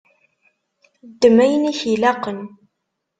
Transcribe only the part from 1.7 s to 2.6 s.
i k-ilaqen.